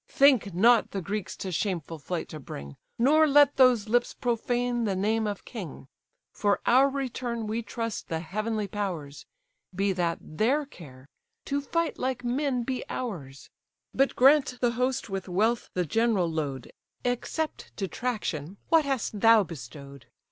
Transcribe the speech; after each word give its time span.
Think 0.09 0.55
not 0.55 0.89
the 0.89 1.01
Greeks 1.03 1.35
to 1.37 1.51
shameful 1.51 1.99
flight 1.99 2.27
to 2.29 2.39
bring, 2.39 2.75
Nor 2.97 3.27
let 3.27 3.57
those 3.57 3.87
lips 3.87 4.15
profane 4.15 4.83
the 4.85 4.95
name 4.95 5.27
of 5.27 5.45
king. 5.45 5.87
For 6.33 6.59
our 6.65 6.89
return 6.89 7.45
we 7.45 7.61
trust 7.61 8.07
the 8.07 8.19
heavenly 8.19 8.67
powers; 8.67 9.27
Be 9.75 9.93
that 9.93 10.17
their 10.19 10.65
care; 10.65 11.07
to 11.45 11.61
fight 11.61 11.99
like 11.99 12.23
men 12.23 12.63
be 12.63 12.83
ours. 12.89 13.51
But 13.93 14.15
grant 14.15 14.57
the 14.59 14.71
host 14.71 15.07
with 15.07 15.29
wealth 15.29 15.69
the 15.75 15.85
general 15.85 16.27
load, 16.31 16.71
Except 17.05 17.71
detraction, 17.75 18.57
what 18.69 18.85
hast 18.85 19.19
thou 19.19 19.43
bestow'd? 19.43 20.07